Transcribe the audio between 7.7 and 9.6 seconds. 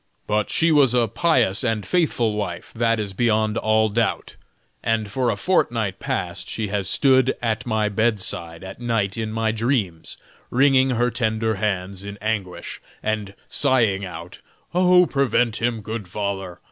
bedside at night in my